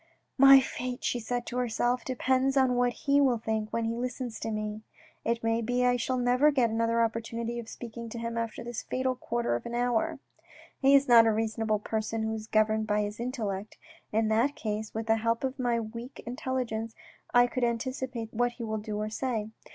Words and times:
"My 0.49 0.59
fate," 0.61 1.03
she 1.03 1.19
said 1.19 1.45
to 1.45 1.57
herself," 1.57 2.03
depends 2.05 2.57
on 2.57 2.73
what 2.75 2.91
he 2.91 3.21
will 3.21 3.37
think 3.37 3.69
when 3.71 3.85
he 3.85 3.93
listens 3.95 4.39
to 4.39 4.49
me. 4.49 4.81
It 5.23 5.43
may 5.43 5.61
be 5.61 5.85
I 5.85 5.95
shall 5.97 6.17
never 6.17 6.49
get 6.49 6.71
another 6.71 7.03
opportunity 7.03 7.59
of 7.59 7.69
speaking 7.69 8.09
to 8.09 8.17
him 8.17 8.35
after 8.35 8.63
this 8.63 8.81
fatal 8.81 9.13
quarter 9.15 9.55
of 9.55 9.67
an 9.67 9.75
hour. 9.75 10.17
He 10.79 10.95
is 10.95 11.07
not 11.07 11.27
a 11.27 11.31
reasonable 11.31 11.77
person 11.77 12.23
who 12.23 12.33
is 12.33 12.47
governed 12.47 12.87
by 12.87 13.01
his 13.03 13.19
intellect. 13.19 13.77
In 14.11 14.27
that 14.29 14.55
case, 14.55 14.91
with 14.91 15.05
the 15.05 15.17
help 15.17 15.43
of 15.43 15.59
my 15.59 15.79
weak 15.79 16.23
intelligence, 16.25 16.95
I 17.31 17.45
could 17.45 17.63
anticipate 17.63 18.33
what 18.33 18.53
he 18.53 18.63
will 18.63 18.79
do 18.79 18.97
or 18.99 19.11
say. 19.11 19.51